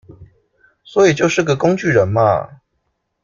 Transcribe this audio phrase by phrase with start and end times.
[0.83, 2.59] 所以就是個工具人嘛